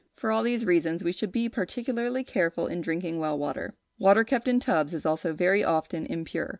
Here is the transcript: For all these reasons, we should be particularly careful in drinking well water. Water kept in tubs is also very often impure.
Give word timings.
For 0.15 0.31
all 0.31 0.41
these 0.41 0.65
reasons, 0.65 1.03
we 1.03 1.11
should 1.11 1.31
be 1.31 1.47
particularly 1.47 2.23
careful 2.23 2.65
in 2.65 2.81
drinking 2.81 3.19
well 3.19 3.37
water. 3.37 3.75
Water 3.99 4.23
kept 4.23 4.47
in 4.47 4.59
tubs 4.59 4.95
is 4.95 5.05
also 5.05 5.31
very 5.31 5.63
often 5.63 6.07
impure. 6.07 6.49